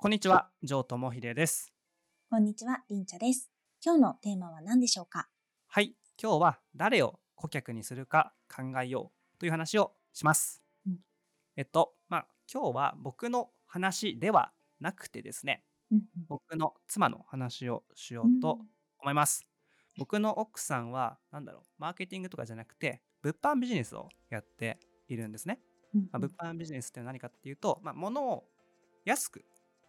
[0.00, 1.72] こんにちは、城智秀です。
[2.30, 3.50] こんにちは、りんちゃです。
[3.84, 5.26] 今日のテーマは何でしょうか？
[5.66, 10.62] はい、今日は誰を顧客にするか考えようという話をします。
[10.86, 10.98] うん
[11.56, 18.60] えっと、まあ、今日は僕の話ではなくてですね、うん僕の妻の話をしようんうと
[19.00, 19.48] 思います。
[19.98, 24.78] 僕の奥さんは、なんだろう、マーケティングとかじゃなくて、物販ビジネスをやって
[25.08, 25.58] いるんですね。
[25.92, 28.44] うんまあ、物販ビジネスって何かっていうと、まあ、物を
[29.04, 29.44] 安く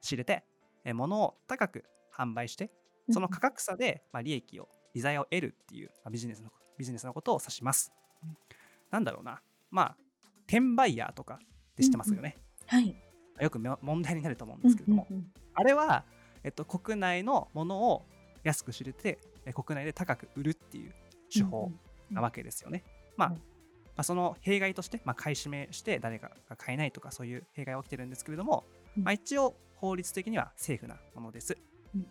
[0.00, 0.44] 仕入れて、
[0.84, 1.84] え物を高く
[2.16, 2.70] 販売して、
[3.10, 7.92] その価格差で、まあ、利益を、利材を得るっていう、まあビジネスのビジネスのことを指します。
[8.24, 8.36] うん。
[8.90, 9.96] なんだろうな、まあ、
[10.46, 12.38] 転売ヤーとかって知ってますよね。
[12.66, 12.96] はい。
[13.40, 16.04] よくめ問題になると思うんですけれども、うんうんあれは、
[16.42, 18.06] えっと、国内のものを
[18.44, 20.94] 安く仕入れて、え国内で高く売るっていう
[21.30, 21.70] 手法
[22.10, 22.84] なわけですよね。
[23.16, 23.42] まあ、うんま
[23.98, 28.64] あ、その弊害として、まあ、買い占めして誰かが買えないとかそういう弊害が起きてるんですけれども、
[28.96, 29.04] うん。
[29.04, 31.56] まあ、一応法律的にはセーフなものです。
[31.94, 32.06] うん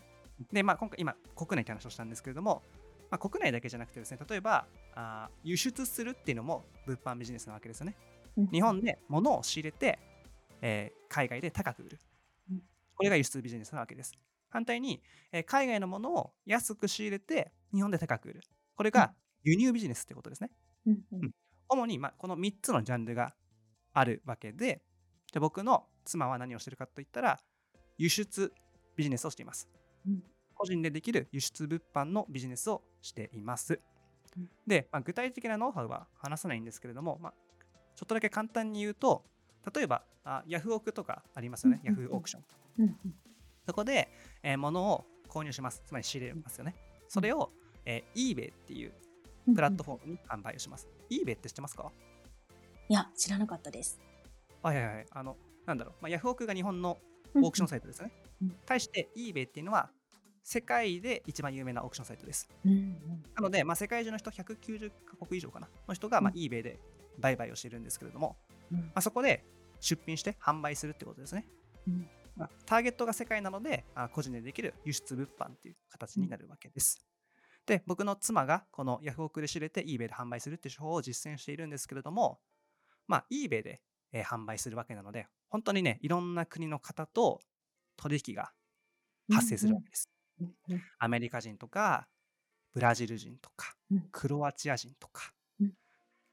[0.51, 2.63] で、まあ、今回今国内って話をしたんですけれども、
[3.11, 7.95] まあ、国内だけじゃなくてですね例えばあー輸出するっていうのも物販ビジネスなわけですよね。
[8.37, 9.99] うん日本で物を仕入れて、
[10.61, 11.99] えー海外で高く売る
[12.51, 12.61] うん。
[12.95, 14.13] これが輸出ビジネスなわけです。
[14.49, 18.41] 反対に、えー海外のものを安く仕入れて日本で高く売る。
[18.75, 20.51] これが輸入ビジネスってことですね。
[20.87, 21.31] うん
[21.69, 23.35] 主に、まあ、この3つのジャンルが
[23.93, 24.81] あるわけで、
[25.31, 27.39] じゃあ僕の妻は何をしてるかといったら、
[27.99, 28.51] 輸出
[28.95, 29.69] ビジネスをしています。
[30.07, 30.23] うん
[30.55, 33.79] 個人でできる輸出物販のビジネスをしています。
[34.35, 37.33] うんで、まあ、具体的なノウハウは話さないんですけれども、まあ、
[37.95, 39.23] ちょっとだけ簡単に言うと、
[39.73, 42.43] 例えば、あヤフオクとかありますよね、ヤフーオークション。
[43.65, 44.09] そこで、
[44.43, 45.81] えー物を購入します。
[45.85, 46.75] つまり仕入れますよね。
[47.07, 47.51] それを、
[47.85, 48.93] えー eBay っていう
[49.47, 50.89] うんプラットフォームに販売をします。
[51.09, 51.91] eBay って知ってますか？
[52.89, 53.99] いや、知らなかったです。
[54.61, 55.05] はいはいはい。
[55.11, 55.95] あの、なんだろう。
[56.01, 56.97] まあ、ヤフオクが日本の
[57.35, 58.13] オオークションサイトですよね。
[58.41, 59.89] うん対して eBay っていうのは
[60.43, 62.49] 世界で一番有名なオークションサイトです。
[62.65, 66.79] うんうんなので、まあ、世界中の人190カ国以上かなの人が、まあ、うん eBay で
[67.19, 68.37] 売買をしているんですけれども、
[68.71, 69.43] うんまあ、そこで
[69.79, 71.45] 出品して販売するってことですね。
[71.87, 77.05] うんまあ、ターゲットが世界なのであ個人でできる輸出物販っていう形になるわけです。
[77.65, 82.39] で、僕の妻がこのヤフオクで知れて eBay で販売するっていう手法を実践しているんですけれども、
[83.07, 83.81] まあ、eBay で、
[84.11, 87.41] えー販売するわけなので、本当にね、いろんな国の方と
[87.97, 88.51] 取引が
[89.31, 90.09] 発生するわけです。
[90.41, 90.83] うんうん。
[90.99, 92.07] アメリカ人とか、
[92.73, 95.73] ブラジル人とかうん、クロアチア人とかうん、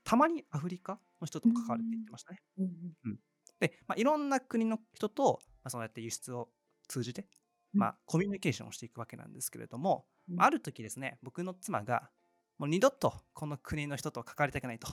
[0.05, 2.41] たまにアフリカの人と関わるって言ってましたね。
[2.59, 3.19] うん
[3.59, 6.51] で、まあ、いろんな国の人と、まあ、そうやって輸出を
[6.89, 7.27] 通じて、
[7.75, 7.81] うん。
[7.81, 10.43] まあ、コミュニケーションをしていくわけなんですけれども、うん。
[10.43, 12.11] ある時ですね、僕の妻が、
[12.59, 14.89] もう二度とこの国の人と関わりたくないと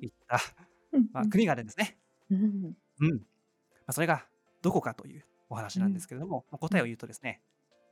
[0.00, 0.40] 言った、
[0.92, 1.08] うん。
[1.12, 1.98] まあ、国があるんですね。
[2.30, 2.76] うん。
[3.00, 3.22] うん。
[3.86, 4.24] まあ、それが
[4.62, 7.40] どこかというお話なんですけれども、まあ答えを言うとですね、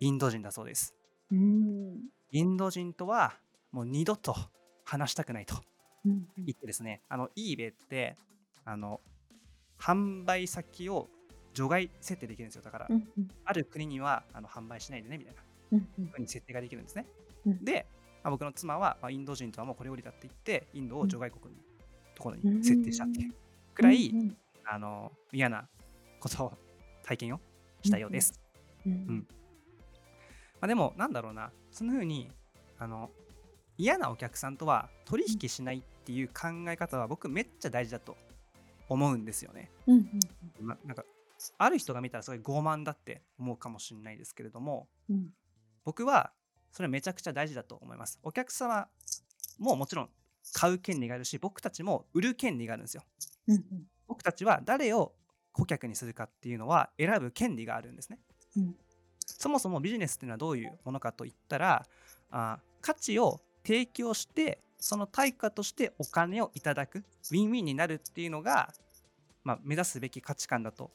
[0.01, 0.95] インド人だそうです。
[1.31, 2.01] うん。
[2.33, 3.35] インド人とは
[3.71, 4.35] もう二度と
[4.85, 5.57] 話したくないと
[6.05, 8.17] うん言ってですね、あの eBay って
[8.65, 9.01] あの
[9.79, 11.09] 販売先を
[11.53, 12.63] 除外設定できるんですよ。
[12.63, 13.29] だから、うんうん。
[13.45, 17.07] ある国にはあの販売しないでねみたいなうんうに設定ができるんですね。
[17.47, 17.65] うん。
[17.65, 17.87] で、
[18.23, 21.61] まあ、僕の妻は、まあ、インド人とはもうこれよりだって言って、インドを除外国の
[22.17, 22.59] ところうん。
[22.59, 23.35] に設定したっていう
[23.75, 24.37] くらい、うん。
[24.67, 25.69] あの嫌な
[26.25, 26.53] ことを
[27.03, 27.41] 体験を
[27.83, 28.41] したようです。
[28.87, 29.27] うんうん
[30.61, 32.31] まあ、でも、なんだろうな、そのふうに
[32.79, 33.11] あの
[33.77, 38.17] 嫌なお客さんとは取引しないっていう考え方は僕めっちゃ大事だと
[38.89, 39.71] 思うんですよね。
[39.87, 41.05] うんうんまあ、なんか
[41.59, 45.29] ある人が見たらすごい傲慢だって思うかもしれないですけれどもうん
[45.85, 46.33] 僕は
[46.73, 48.19] それめちゃくちゃ大事だと思います。
[48.23, 48.89] お客様
[49.59, 50.11] ももちろん
[50.55, 53.03] 買う権利があるし僕たちも売る権利があるんですよ。
[53.49, 53.65] うん
[54.07, 55.13] 僕たちは誰を
[55.55, 58.19] 顧客にするかっていうのは選ぶ権利があるんですね。
[58.57, 58.77] うん
[59.27, 61.87] そもそもビジネスっていうのはどういうものかといったら
[62.31, 68.73] あ価値を提供してその対価としてお金をいただくウィンウィンになるっていうのが、
[69.43, 70.91] まあ、目指すべき価値観だと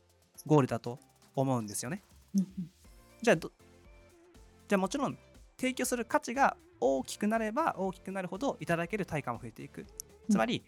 [0.46, 1.00] ゴールだと
[1.36, 2.03] 思うんですよね。
[2.36, 2.47] うん
[3.22, 3.52] じゃあど
[4.67, 5.17] じゃあもちろん
[5.58, 9.85] 提供する価値が大きくなれば大きくなるほどいただける対価も増えていく。
[10.29, 10.64] つまり、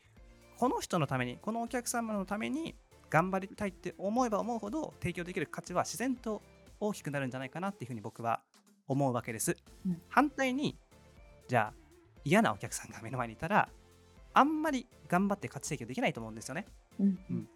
[0.58, 2.76] この人のためにこのお客様のために
[3.12, 6.42] 頑張りたいって思えば思うほど提供できる価値は自然と
[6.80, 8.42] 大きくなるんじゃないかなっていうふうに僕は
[8.88, 9.56] 思うわけです。
[9.86, 10.78] うん反対に
[11.48, 11.74] じゃあ
[12.24, 13.68] 嫌なお客さんが目の前にいたら
[14.34, 16.66] あんまり頑張って価値提供できないと思うんですよね。
[17.00, 17.50] うんうん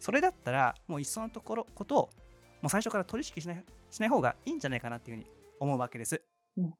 [0.00, 2.10] それだったらもういっそのところことを
[2.60, 5.30] もう最初から取引しないしない方がいいんじゃないかなっていうふうに
[5.60, 6.22] 思うわけです。
[6.56, 6.74] うん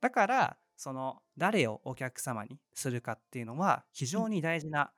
[0.00, 4.92] だからその誰をお客様にするかっていうのは非常に大事な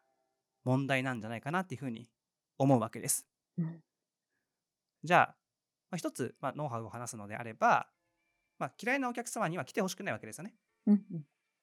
[0.64, 2.08] 問題なんじゃないかなっていうふうに
[2.58, 3.26] 思うわけです。
[3.58, 3.82] うん。
[5.04, 5.36] じゃあ
[5.90, 7.88] まあ、一つ、まあ、ノウハウを話すのであれば、
[8.58, 10.54] まあ、嫌いなお客様には来てほしくないわけですよね。
[10.86, 11.02] うん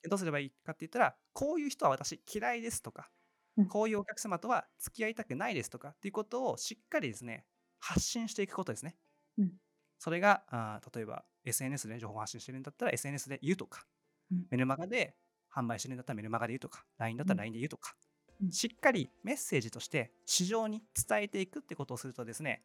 [0.10, 3.10] どうすればいいかって言ったら、こういう人は私嫌いですとか、
[3.58, 3.68] うん。
[3.70, 7.46] こういうお客様とは付き合いたくないですとかっていうことをしっかりですね、
[7.80, 8.98] 発信していくことですね。
[9.38, 9.54] うん。
[10.00, 13.86] それがあー例えば SNS で情報発信してるんだったら SNS で言うとか、
[14.32, 14.46] うん。
[14.50, 15.16] メルマガで
[15.56, 18.13] 販売してるんだったらメルマガで言うとか、LINE だったら LINE で言うとか、うん
[18.52, 22.64] しっかりメッセージとして市場に伝えていくってことをするとですね、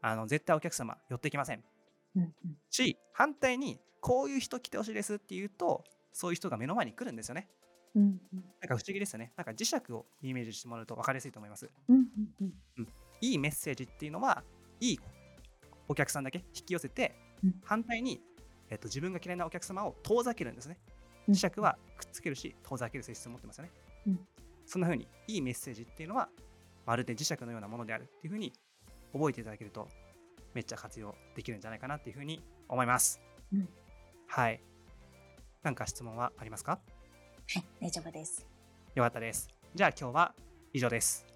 [0.00, 1.64] あの絶対お客様寄ってきません。
[2.70, 7.48] し、反対にこういう人来てほしいですって言うと、そういう人が目の前に来るんですよね。
[7.94, 9.32] うんうんなんか不思議ですよね。
[9.36, 11.70] なんか磁石をイメージしてもらうと分かりやすいと思います。
[11.88, 11.98] うんう
[12.44, 12.88] んうん
[13.20, 14.42] いいメッセージっていうのは、
[14.80, 15.00] いい
[15.86, 17.14] お客さんだけ引き寄せて、
[17.44, 18.20] うん反対に、
[18.70, 20.78] えっと、自分が嫌いなお客様を遠ざけるんですね。
[21.28, 23.70] うん磁石はくっつけるし、遠ざける性質を持ってますよね。
[24.08, 24.28] うん
[24.72, 26.30] そんな風に、いいメッセージっていうのは、
[26.86, 28.54] まるで磁石のようなものであるっていう風に
[29.12, 29.86] 覚えていただけると、
[30.54, 33.20] めっちゃ活用できるんじゃないかなっていう風に思います。
[33.52, 33.68] うん
[34.28, 34.62] はい。
[35.62, 36.80] なんか質問はありますか？
[37.52, 38.46] はい、大丈夫です。
[38.94, 39.50] よかったです。
[39.74, 40.34] じゃあ今日は
[40.72, 41.26] 以上です。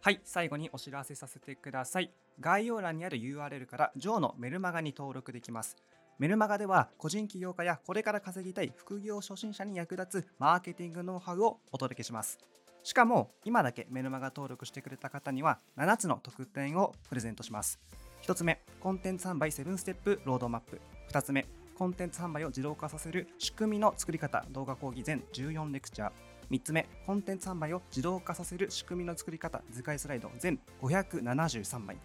[0.00, 2.12] はい、最後にお知らせさせてください。
[2.38, 5.74] 概要欄にある URL から JOE のメルマガに登録できます。
[6.20, 12.38] メルマガでは個人起業家やこれから稼ぎたい副業初心者に役立つマーケティングノウハウをお届けします。
[12.86, 17.80] しかも今だけメルマガ登録してくれた方には7つの特典をプレゼントします。
[18.22, 20.80] 1つ目、コンテンツ販売7ステップロードマップ。
[21.10, 21.46] 2つ目、
[21.76, 26.12] コンテンツ販売を自動化させる仕組みの作り方動画講義全14レクチャー。
[26.48, 31.96] 3つ目、コンテンツ販売を自動化させる仕組みの作り方図解スライド全573枚。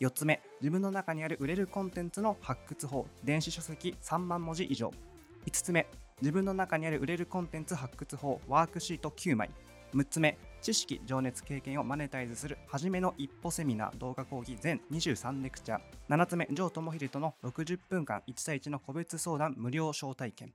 [0.00, 4.92] 4つ目、自分の中にある売れるコンテンツの発掘法電子書籍3万文字以上。
[5.46, 5.86] 5つ目、
[6.20, 9.48] 自分の中にある売れるコンテンツ発掘法ワークシート9枚。
[9.94, 15.80] 6つ目、知識、情熱、経験をマネタイズする初めの一歩セミナー動画講義全23レクチャー。
[16.08, 20.52] 7つ目、ジョー智秀との60分間1対1の個別相談無料招待券。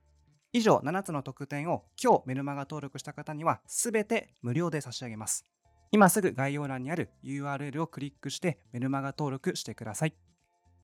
[0.52, 5.46] 以上7つの特典を今日メルマガ登録した方には全て無料で差し上げます。
[5.92, 10.14] 今すぐ概要欄にある URL をクリックしてメルマガ登録してください。